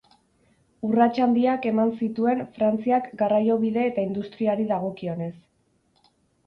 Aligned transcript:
Urrats 0.87 1.13
handiak 1.25 1.67
eman 1.73 1.93
zituen 1.99 2.41
Frantziak 2.57 3.11
garraiobide 3.23 3.87
eta 3.93 4.09
industriari 4.11 4.69
dagokionez. 4.75 5.35